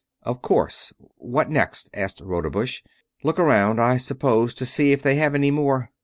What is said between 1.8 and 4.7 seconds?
asked Rodebush. "Look around, I suppose, to